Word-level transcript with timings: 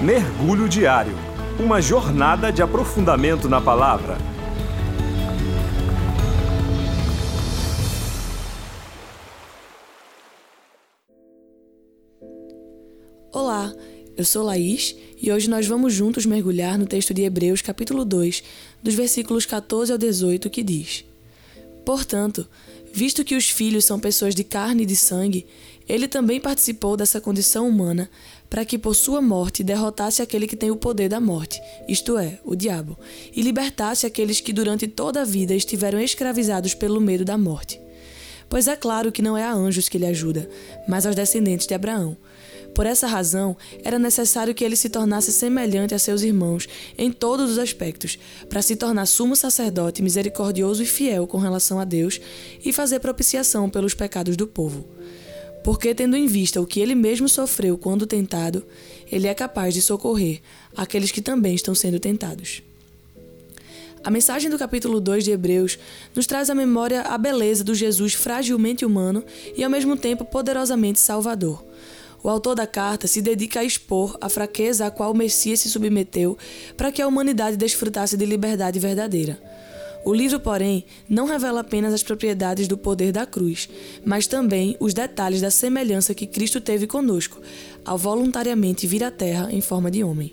Mergulho 0.00 0.68
Diário 0.68 1.12
Uma 1.58 1.82
jornada 1.82 2.52
de 2.52 2.62
aprofundamento 2.62 3.48
na 3.48 3.60
palavra. 3.60 4.16
Olá, 13.32 13.74
eu 14.16 14.24
sou 14.24 14.44
Laís 14.44 14.94
e 15.20 15.32
hoje 15.32 15.50
nós 15.50 15.66
vamos 15.66 15.92
juntos 15.92 16.24
mergulhar 16.24 16.78
no 16.78 16.86
texto 16.86 17.12
de 17.12 17.22
Hebreus, 17.22 17.60
capítulo 17.60 18.04
2, 18.04 18.44
dos 18.80 18.94
versículos 18.94 19.46
14 19.46 19.90
ao 19.90 19.98
18, 19.98 20.48
que 20.48 20.62
diz: 20.62 21.04
Portanto, 21.84 22.46
visto 22.92 23.24
que 23.24 23.34
os 23.34 23.50
filhos 23.50 23.84
são 23.84 23.98
pessoas 23.98 24.32
de 24.32 24.44
carne 24.44 24.84
e 24.84 24.86
de 24.86 24.94
sangue, 24.94 25.44
ele 25.88 26.06
também 26.06 26.38
participou 26.38 26.96
dessa 26.96 27.20
condição 27.20 27.66
humana 27.68 28.08
para 28.48 28.64
que 28.64 28.78
por 28.78 28.94
sua 28.94 29.20
morte 29.20 29.62
derrotasse 29.62 30.22
aquele 30.22 30.46
que 30.46 30.56
tem 30.56 30.70
o 30.70 30.76
poder 30.76 31.08
da 31.08 31.20
morte, 31.20 31.60
isto 31.88 32.16
é, 32.16 32.38
o 32.44 32.56
diabo, 32.56 32.98
e 33.34 33.42
libertasse 33.42 34.06
aqueles 34.06 34.40
que 34.40 34.52
durante 34.52 34.86
toda 34.86 35.22
a 35.22 35.24
vida 35.24 35.54
estiveram 35.54 36.00
escravizados 36.00 36.74
pelo 36.74 37.00
medo 37.00 37.24
da 37.24 37.36
morte. 37.36 37.80
Pois 38.48 38.66
é 38.66 38.76
claro 38.76 39.12
que 39.12 39.20
não 39.20 39.36
é 39.36 39.44
a 39.44 39.52
anjos 39.52 39.88
que 39.88 39.98
ele 39.98 40.06
ajuda, 40.06 40.48
mas 40.88 41.04
aos 41.04 41.14
descendentes 41.14 41.66
de 41.66 41.74
Abraão. 41.74 42.16
Por 42.74 42.86
essa 42.86 43.06
razão, 43.06 43.56
era 43.82 43.98
necessário 43.98 44.54
que 44.54 44.64
ele 44.64 44.76
se 44.76 44.88
tornasse 44.88 45.32
semelhante 45.32 45.94
a 45.94 45.98
seus 45.98 46.22
irmãos 46.22 46.68
em 46.96 47.10
todos 47.10 47.50
os 47.50 47.58
aspectos, 47.58 48.18
para 48.48 48.62
se 48.62 48.76
tornar 48.76 49.04
sumo 49.06 49.34
sacerdote 49.34 50.02
misericordioso 50.02 50.82
e 50.82 50.86
fiel 50.86 51.26
com 51.26 51.38
relação 51.38 51.80
a 51.80 51.84
Deus 51.84 52.20
e 52.64 52.72
fazer 52.72 53.00
propiciação 53.00 53.68
pelos 53.68 53.94
pecados 53.94 54.36
do 54.36 54.46
povo 54.46 54.86
porque, 55.64 55.94
tendo 55.94 56.16
em 56.16 56.26
vista 56.26 56.60
o 56.60 56.66
que 56.66 56.80
ele 56.80 56.94
mesmo 56.94 57.28
sofreu 57.28 57.76
quando 57.76 58.06
tentado, 58.06 58.64
ele 59.10 59.26
é 59.26 59.34
capaz 59.34 59.74
de 59.74 59.82
socorrer 59.82 60.40
aqueles 60.76 61.10
que 61.10 61.20
também 61.20 61.54
estão 61.54 61.74
sendo 61.74 61.98
tentados. 61.98 62.62
A 64.04 64.10
mensagem 64.10 64.48
do 64.48 64.58
capítulo 64.58 65.00
2 65.00 65.24
de 65.24 65.32
Hebreus 65.32 65.78
nos 66.14 66.26
traz 66.26 66.48
à 66.48 66.54
memória 66.54 67.02
a 67.02 67.18
beleza 67.18 67.64
do 67.64 67.74
Jesus 67.74 68.14
fragilmente 68.14 68.84
humano 68.84 69.24
e 69.56 69.64
ao 69.64 69.70
mesmo 69.70 69.96
tempo 69.96 70.24
poderosamente 70.24 71.00
salvador. 71.00 71.64
O 72.22 72.28
autor 72.28 72.54
da 72.54 72.66
carta 72.66 73.06
se 73.06 73.20
dedica 73.20 73.60
a 73.60 73.64
expor 73.64 74.16
a 74.20 74.28
fraqueza 74.28 74.86
a 74.86 74.90
qual 74.90 75.12
o 75.12 75.16
Messias 75.16 75.60
se 75.60 75.68
submeteu 75.68 76.36
para 76.76 76.90
que 76.90 77.02
a 77.02 77.06
humanidade 77.06 77.56
desfrutasse 77.56 78.16
de 78.16 78.24
liberdade 78.24 78.78
verdadeira. 78.78 79.40
O 80.08 80.14
livro, 80.14 80.40
porém, 80.40 80.86
não 81.06 81.26
revela 81.26 81.60
apenas 81.60 81.92
as 81.92 82.02
propriedades 82.02 82.66
do 82.66 82.78
poder 82.78 83.12
da 83.12 83.26
cruz, 83.26 83.68
mas 84.02 84.26
também 84.26 84.74
os 84.80 84.94
detalhes 84.94 85.42
da 85.42 85.50
semelhança 85.50 86.14
que 86.14 86.26
Cristo 86.26 86.62
teve 86.62 86.86
conosco, 86.86 87.38
ao 87.84 87.98
voluntariamente 87.98 88.86
vir 88.86 89.04
à 89.04 89.10
terra 89.10 89.52
em 89.52 89.60
forma 89.60 89.90
de 89.90 90.02
homem. 90.02 90.32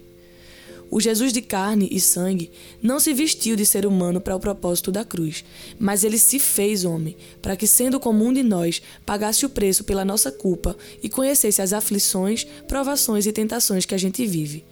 O 0.89 1.01
Jesus 1.01 1.33
de 1.33 1.41
carne 1.41 1.89
e 1.91 1.99
sangue 1.99 2.51
não 2.81 3.01
se 3.01 3.13
vestiu 3.13 3.57
de 3.57 3.65
ser 3.65 3.85
humano 3.85 4.21
para 4.21 4.33
o 4.33 4.39
propósito 4.39 4.93
da 4.93 5.03
cruz, 5.03 5.43
mas 5.77 6.05
ele 6.05 6.17
se 6.17 6.39
fez 6.39 6.85
homem, 6.85 7.17
para 7.41 7.57
que, 7.57 7.67
sendo 7.67 7.99
comum 7.99 8.31
de 8.31 8.43
nós, 8.43 8.81
pagasse 9.05 9.45
o 9.45 9.49
preço 9.49 9.83
pela 9.83 10.05
nossa 10.05 10.31
culpa 10.31 10.73
e 11.03 11.09
conhecesse 11.09 11.61
as 11.61 11.73
aflições, 11.73 12.47
provações 12.65 13.25
e 13.25 13.33
tentações 13.33 13.85
que 13.85 13.93
a 13.93 13.99
gente 13.99 14.25
vive. 14.25 14.63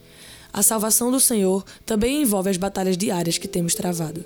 A 0.54 0.64
salvação 0.64 1.12
do 1.12 1.20
Senhor 1.20 1.66
também 1.86 2.22
envolve 2.22 2.50
as 2.50 2.56
batalhas 2.56 2.96
diárias 2.96 3.38
que 3.38 3.50
temos 3.50 3.76
travado. 3.76 4.24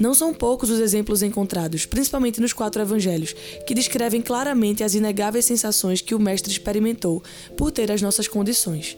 Não 0.00 0.14
são 0.14 0.32
poucos 0.32 0.70
os 0.70 0.80
exemplos 0.80 1.22
encontrados, 1.22 1.84
principalmente 1.84 2.40
nos 2.40 2.54
quatro 2.54 2.80
evangelhos, 2.80 3.34
que 3.66 3.74
descrevem 3.74 4.22
claramente 4.22 4.82
as 4.82 4.94
inegáveis 4.94 5.44
sensações 5.44 6.00
que 6.00 6.14
o 6.14 6.18
Mestre 6.18 6.50
experimentou 6.50 7.22
por 7.54 7.70
ter 7.70 7.92
as 7.92 8.00
nossas 8.00 8.26
condições. 8.26 8.96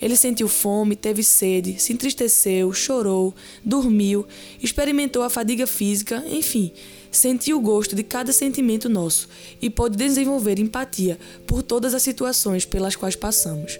Ele 0.00 0.16
sentiu 0.16 0.48
fome, 0.48 0.96
teve 0.96 1.22
sede, 1.22 1.80
se 1.80 1.92
entristeceu, 1.92 2.72
chorou, 2.72 3.32
dormiu, 3.64 4.26
experimentou 4.60 5.22
a 5.22 5.30
fadiga 5.30 5.64
física, 5.64 6.24
enfim, 6.28 6.72
sentiu 7.08 7.58
o 7.58 7.60
gosto 7.60 7.94
de 7.94 8.02
cada 8.02 8.32
sentimento 8.32 8.88
nosso 8.88 9.28
e 9.60 9.70
pôde 9.70 9.96
desenvolver 9.96 10.58
empatia 10.58 11.20
por 11.46 11.62
todas 11.62 11.94
as 11.94 12.02
situações 12.02 12.64
pelas 12.64 12.96
quais 12.96 13.14
passamos. 13.14 13.78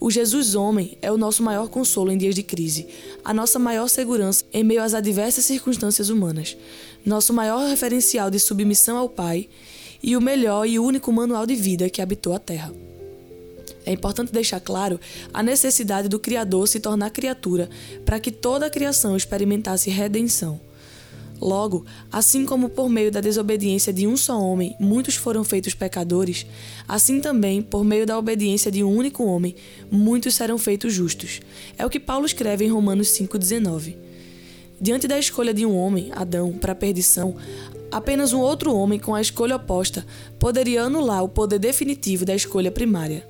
O 0.00 0.10
Jesus 0.10 0.54
homem 0.54 0.96
é 1.02 1.12
o 1.12 1.18
nosso 1.18 1.42
maior 1.42 1.68
consolo 1.68 2.10
em 2.10 2.16
dias 2.16 2.34
de 2.34 2.42
crise, 2.42 2.86
a 3.22 3.34
nossa 3.34 3.58
maior 3.58 3.86
segurança 3.86 4.46
em 4.50 4.64
meio 4.64 4.82
às 4.82 4.94
adversas 4.94 5.44
circunstâncias 5.44 6.08
humanas, 6.08 6.56
nosso 7.04 7.34
maior 7.34 7.68
referencial 7.68 8.30
de 8.30 8.40
submissão 8.40 8.96
ao 8.96 9.10
Pai 9.10 9.46
e 10.02 10.16
o 10.16 10.20
melhor 10.20 10.66
e 10.66 10.78
único 10.78 11.12
manual 11.12 11.44
de 11.44 11.54
vida 11.54 11.90
que 11.90 12.00
habitou 12.00 12.32
a 12.32 12.38
Terra. 12.38 12.72
É 13.84 13.92
importante 13.92 14.32
deixar 14.32 14.60
claro 14.60 14.98
a 15.34 15.42
necessidade 15.42 16.08
do 16.08 16.18
Criador 16.18 16.66
se 16.66 16.80
tornar 16.80 17.10
criatura 17.10 17.68
para 18.06 18.18
que 18.18 18.30
toda 18.30 18.64
a 18.66 18.70
criação 18.70 19.14
experimentasse 19.14 19.90
redenção. 19.90 20.58
Logo, 21.40 21.86
assim 22.12 22.44
como 22.44 22.68
por 22.68 22.90
meio 22.90 23.10
da 23.10 23.20
desobediência 23.20 23.92
de 23.92 24.06
um 24.06 24.16
só 24.16 24.38
homem 24.38 24.76
muitos 24.78 25.16
foram 25.16 25.42
feitos 25.42 25.72
pecadores, 25.72 26.44
assim 26.86 27.20
também, 27.20 27.62
por 27.62 27.82
meio 27.82 28.04
da 28.04 28.18
obediência 28.18 28.70
de 28.70 28.84
um 28.84 28.94
único 28.94 29.24
homem, 29.24 29.54
muitos 29.90 30.34
serão 30.34 30.58
feitos 30.58 30.92
justos. 30.92 31.40
É 31.78 31.86
o 31.86 31.90
que 31.90 31.98
Paulo 31.98 32.26
escreve 32.26 32.64
em 32.66 32.68
Romanos 32.68 33.08
5,19. 33.08 33.96
Diante 34.78 35.08
da 35.08 35.18
escolha 35.18 35.54
de 35.54 35.64
um 35.64 35.74
homem, 35.76 36.10
Adão, 36.12 36.52
para 36.52 36.72
a 36.72 36.74
perdição, 36.74 37.36
apenas 37.90 38.32
um 38.32 38.40
outro 38.40 38.74
homem 38.74 38.98
com 38.98 39.14
a 39.14 39.20
escolha 39.20 39.56
oposta 39.56 40.06
poderia 40.38 40.82
anular 40.82 41.24
o 41.24 41.28
poder 41.28 41.58
definitivo 41.58 42.24
da 42.24 42.34
escolha 42.34 42.70
primária. 42.70 43.26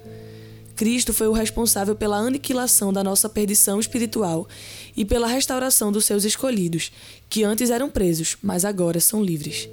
Cristo 0.80 1.12
foi 1.12 1.28
o 1.28 1.32
responsável 1.32 1.94
pela 1.94 2.16
aniquilação 2.16 2.90
da 2.90 3.04
nossa 3.04 3.28
perdição 3.28 3.78
espiritual 3.78 4.48
e 4.96 5.04
pela 5.04 5.26
restauração 5.26 5.92
dos 5.92 6.06
seus 6.06 6.24
escolhidos, 6.24 6.90
que 7.28 7.44
antes 7.44 7.68
eram 7.68 7.90
presos, 7.90 8.38
mas 8.42 8.64
agora 8.64 8.98
são 8.98 9.22
livres. 9.22 9.68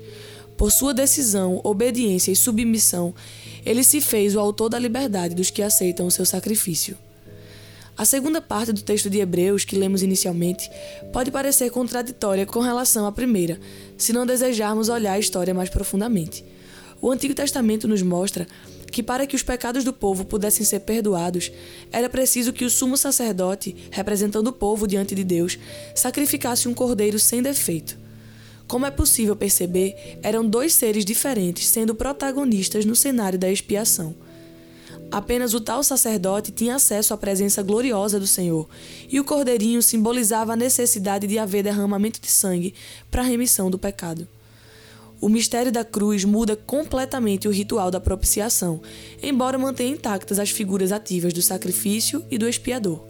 Por 0.58 0.70
sua 0.70 0.94
decisão, 0.94 1.62
obediência 1.64 2.30
e 2.30 2.36
submissão, 2.36 3.16
ele 3.66 3.86
se 3.86 4.02
fez 4.02 4.36
o 4.36 4.40
autor 4.42 4.68
da 4.68 4.78
liberdade 4.78 5.34
dos 5.34 5.50
que 5.50 5.62
aceitam 5.62 6.08
o 6.08 6.12
seu 6.12 6.26
sacrifício. 6.26 6.98
A 7.98 8.04
segunda 8.04 8.42
parte 8.42 8.74
do 8.74 8.82
texto 8.82 9.10
de 9.10 9.20
Hebreus, 9.20 9.64
que 9.64 9.78
lemos 9.78 10.04
inicialmente, 10.04 10.70
pode 11.14 11.32
parecer 11.32 11.70
contraditória 11.70 12.46
com 12.46 12.60
relação 12.60 13.06
à 13.06 13.14
primeira, 13.14 13.58
se 13.98 14.12
não 14.12 14.26
desejarmos 14.26 14.90
olhar 14.90 15.14
a 15.14 15.20
história 15.20 15.54
mais 15.54 15.70
profundamente. 15.70 16.44
O 17.02 17.10
Antigo 17.10 17.34
Testamento 17.34 17.88
nos 17.88 18.02
mostra 18.02 18.46
que 18.92 19.04
para 19.04 19.28
que 19.28 19.36
os 19.36 19.44
pecados 19.44 19.84
do 19.84 19.94
povo 19.94 20.26
pudessem 20.26 20.66
ser 20.66 20.82
perdoados, 20.82 21.52
era 21.92 22.10
preciso 22.10 22.54
que 22.54 22.66
o 22.66 22.70
sumo 22.70 22.98
sacerdote, 22.98 23.76
representando 23.92 24.48
o 24.48 24.54
povo 24.54 24.88
diante 24.88 25.14
de 25.14 25.24
Deus, 25.24 25.58
sacrificasse 25.94 26.68
um 26.68 26.74
cordeiro 26.74 27.20
sem 27.20 27.42
defeito. 27.42 27.98
Como 28.68 28.86
é 28.86 28.92
possível 28.92 29.36
perceber, 29.36 30.20
eram 30.22 30.46
dois 30.46 30.74
seres 30.74 31.06
diferentes 31.06 31.68
sendo 31.68 31.96
protagonistas 31.96 32.86
no 32.86 32.96
cenário 32.96 33.40
da 33.40 33.50
expiação. 33.50 34.14
Apenas 35.10 35.54
o 35.54 35.62
tal 35.62 35.82
sacerdote 35.84 36.52
tinha 36.52 36.76
acesso 36.76 37.14
à 37.14 37.18
presença 37.18 37.64
gloriosa 37.64 38.20
do 38.20 38.28
Senhor, 38.28 38.68
e 39.10 39.20
o 39.22 39.24
cordeirinho 39.24 39.82
simbolizava 39.82 40.52
a 40.52 40.58
necessidade 40.58 41.28
de 41.28 41.40
haver 41.40 41.64
derramamento 41.64 42.20
de 42.20 42.30
sangue 42.30 42.74
para 43.10 43.22
a 43.22 43.26
remissão 43.26 43.72
do 43.72 43.80
pecado. 43.80 44.28
O 45.20 45.30
mistério 45.30 45.72
da 45.72 45.84
cruz 45.84 46.24
muda 46.24 46.56
completamente 46.56 47.48
o 47.48 47.52
ritual 47.52 47.90
da 47.90 48.00
propiciação, 48.00 48.82
embora 49.22 49.58
mantenha 49.58 49.94
intactas 49.94 50.38
as 50.38 50.52
figuras 50.52 50.92
ativas 50.92 51.34
do 51.34 51.42
sacrifício 51.42 52.24
e 52.30 52.38
do 52.38 52.48
expiador. 52.48 53.04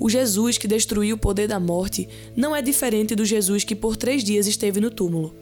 O 0.00 0.08
Jesus 0.08 0.58
que 0.58 0.66
destruiu 0.66 1.16
o 1.16 1.18
poder 1.18 1.46
da 1.46 1.60
morte 1.60 2.08
não 2.34 2.56
é 2.56 2.62
diferente 2.62 3.14
do 3.14 3.24
Jesus 3.24 3.64
que 3.64 3.76
por 3.76 3.96
três 3.96 4.24
dias 4.24 4.46
esteve 4.46 4.80
no 4.80 4.90
túmulo. 4.90 5.34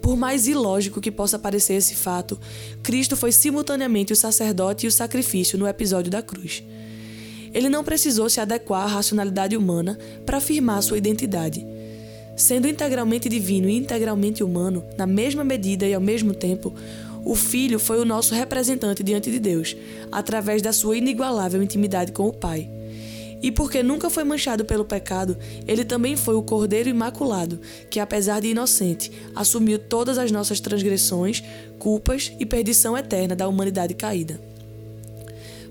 Por 0.00 0.16
mais 0.16 0.48
ilógico 0.48 1.00
que 1.00 1.10
possa 1.10 1.38
parecer 1.38 1.74
esse 1.74 1.94
fato, 1.94 2.38
Cristo 2.82 3.16
foi 3.16 3.30
simultaneamente 3.30 4.12
o 4.12 4.16
sacerdote 4.16 4.84
e 4.84 4.88
o 4.88 4.92
sacrifício 4.92 5.58
no 5.58 5.66
episódio 5.66 6.10
da 6.10 6.22
cruz. 6.22 6.62
Ele 7.52 7.68
não 7.68 7.84
precisou 7.84 8.28
se 8.28 8.40
adequar 8.40 8.82
à 8.82 8.86
racionalidade 8.86 9.56
humana 9.56 9.98
para 10.26 10.38
afirmar 10.38 10.82
sua 10.82 10.98
identidade. 10.98 11.64
Sendo 12.36 12.66
integralmente 12.66 13.28
divino 13.28 13.68
e 13.68 13.76
integralmente 13.76 14.42
humano, 14.42 14.84
na 14.96 15.06
mesma 15.06 15.44
medida 15.44 15.86
e 15.86 15.94
ao 15.94 16.00
mesmo 16.00 16.34
tempo, 16.34 16.74
o 17.24 17.34
Filho 17.34 17.78
foi 17.78 18.00
o 18.00 18.04
nosso 18.04 18.34
representante 18.34 19.02
diante 19.02 19.30
de 19.30 19.38
Deus, 19.38 19.76
através 20.10 20.60
da 20.60 20.72
sua 20.72 20.96
inigualável 20.96 21.62
intimidade 21.62 22.12
com 22.12 22.26
o 22.26 22.32
Pai. 22.32 22.68
E 23.40 23.52
porque 23.52 23.82
nunca 23.82 24.10
foi 24.10 24.24
manchado 24.24 24.64
pelo 24.64 24.84
pecado, 24.84 25.36
ele 25.66 25.84
também 25.84 26.16
foi 26.16 26.34
o 26.34 26.42
Cordeiro 26.42 26.88
Imaculado, 26.88 27.60
que, 27.90 28.00
apesar 28.00 28.40
de 28.40 28.48
inocente, 28.48 29.12
assumiu 29.34 29.78
todas 29.78 30.18
as 30.18 30.30
nossas 30.30 30.60
transgressões, 30.60 31.42
culpas 31.78 32.32
e 32.40 32.46
perdição 32.46 32.96
eterna 32.96 33.36
da 33.36 33.46
humanidade 33.46 33.94
caída 33.94 34.53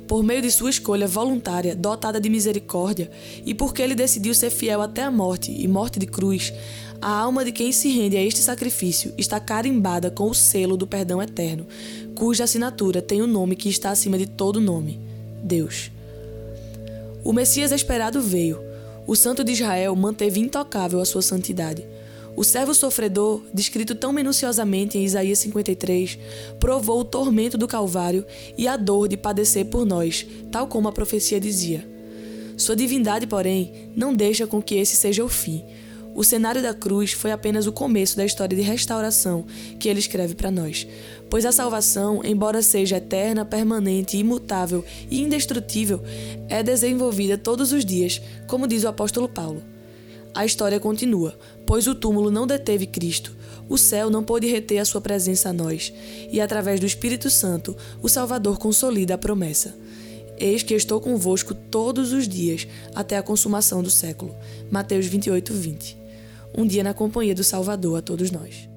por 0.07 0.23
meio 0.23 0.41
de 0.41 0.51
sua 0.51 0.69
escolha 0.69 1.07
voluntária, 1.07 1.75
dotada 1.75 2.19
de 2.19 2.29
misericórdia, 2.29 3.09
e 3.45 3.53
porque 3.53 3.81
ele 3.81 3.95
decidiu 3.95 4.33
ser 4.33 4.49
fiel 4.49 4.81
até 4.81 5.03
a 5.03 5.11
morte 5.11 5.51
e 5.51 5.67
morte 5.67 5.99
de 5.99 6.05
cruz, 6.05 6.53
a 7.01 7.09
alma 7.09 7.43
de 7.43 7.51
quem 7.51 7.71
se 7.71 7.89
rende 7.89 8.15
a 8.15 8.23
este 8.23 8.39
sacrifício 8.39 9.13
está 9.17 9.39
carimbada 9.39 10.09
com 10.09 10.29
o 10.29 10.33
selo 10.33 10.77
do 10.77 10.87
perdão 10.87 11.21
eterno, 11.21 11.67
cuja 12.15 12.45
assinatura 12.45 13.01
tem 13.01 13.21
o 13.21 13.25
um 13.25 13.27
nome 13.27 13.55
que 13.55 13.67
está 13.67 13.91
acima 13.91 14.17
de 14.17 14.25
todo 14.25 14.61
nome: 14.61 14.99
Deus. 15.43 15.91
O 17.23 17.33
Messias 17.33 17.71
esperado 17.71 18.21
veio. 18.21 18.59
O 19.05 19.17
Santo 19.17 19.43
de 19.43 19.51
Israel 19.51 19.93
manteve 19.95 20.39
intocável 20.39 21.01
a 21.01 21.05
sua 21.05 21.21
santidade. 21.21 21.85
O 22.35 22.43
servo 22.43 22.73
sofredor, 22.73 23.41
descrito 23.53 23.93
tão 23.93 24.11
minuciosamente 24.11 24.97
em 24.97 25.05
Isaías 25.05 25.37
53, 25.39 26.17
provou 26.59 27.01
o 27.01 27.05
tormento 27.05 27.59
do 27.59 27.67
Calvário 27.67 28.25
e 28.57 28.67
a 28.67 28.75
dor 28.75 29.07
de 29.07 29.15
padecer 29.15 29.65
por 29.65 29.85
nós, 29.85 30.25
tal 30.51 30.65
como 30.65 30.87
a 30.87 30.91
profecia 30.91 31.39
dizia. 31.39 31.87
Sua 32.57 32.75
divindade, 32.75 33.27
porém, 33.27 33.91
não 33.95 34.13
deixa 34.13 34.47
com 34.47 34.61
que 34.61 34.75
esse 34.75 34.95
seja 34.95 35.23
o 35.23 35.29
fim. 35.29 35.63
O 36.15 36.23
cenário 36.23 36.61
da 36.61 36.73
cruz 36.73 37.11
foi 37.11 37.31
apenas 37.31 37.67
o 37.67 37.71
começo 37.71 38.17
da 38.17 38.25
história 38.25 38.55
de 38.55 38.63
restauração 38.63 39.45
que 39.79 39.87
ele 39.87 39.99
escreve 39.99 40.35
para 40.35 40.51
nós, 40.51 40.87
pois 41.29 41.45
a 41.45 41.51
salvação, 41.51 42.21
embora 42.23 42.61
seja 42.61 42.97
eterna, 42.97 43.45
permanente, 43.45 44.17
imutável 44.17 44.83
e 45.09 45.21
indestrutível, 45.21 46.01
é 46.49 46.61
desenvolvida 46.63 47.37
todos 47.37 47.71
os 47.71 47.85
dias, 47.85 48.21
como 48.47 48.67
diz 48.67 48.83
o 48.83 48.87
apóstolo 48.87 49.27
Paulo. 49.27 49.72
A 50.35 50.45
história 50.45 50.79
continua, 50.79 51.37
pois 51.65 51.85
o 51.85 51.93
túmulo 51.93 52.31
não 52.31 52.47
deteve 52.47 52.87
Cristo, 52.87 53.35
o 53.69 53.77
céu 53.77 54.09
não 54.09 54.23
pôde 54.23 54.47
reter 54.47 54.79
a 54.79 54.85
sua 54.85 54.99
presença 54.99 55.49
a 55.49 55.53
nós, 55.53 55.93
e 56.31 56.41
através 56.41 56.79
do 56.79 56.85
Espírito 56.85 57.29
Santo, 57.29 57.75
o 58.01 58.09
Salvador 58.09 58.57
consolida 58.57 59.13
a 59.13 59.17
promessa. 59.17 59.75
Eis 60.37 60.63
que 60.63 60.73
estou 60.73 60.99
convosco 60.99 61.53
todos 61.53 62.11
os 62.11 62.27
dias, 62.27 62.67
até 62.95 63.17
a 63.17 63.23
consumação 63.23 63.83
do 63.83 63.91
século. 63.91 64.35
Mateus 64.71 65.05
28, 65.05 65.53
20. 65.53 65.97
Um 66.57 66.65
dia 66.65 66.83
na 66.83 66.93
companhia 66.93 67.35
do 67.35 67.43
Salvador 67.43 67.99
a 67.99 68.01
todos 68.01 68.31
nós. 68.31 68.67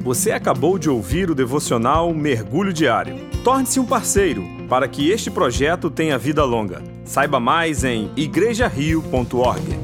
Você 0.00 0.30
acabou 0.30 0.78
de 0.78 0.88
ouvir 0.88 1.30
o 1.30 1.34
devocional 1.34 2.12
Mergulho 2.14 2.72
Diário. 2.72 3.16
Torne-se 3.42 3.80
um 3.80 3.84
parceiro 3.84 4.44
para 4.68 4.86
que 4.86 5.10
este 5.10 5.30
projeto 5.30 5.90
tenha 5.90 6.18
vida 6.18 6.44
longa. 6.44 6.82
Saiba 7.04 7.40
mais 7.40 7.82
em 7.82 8.10
igrejario.org. 8.16 9.75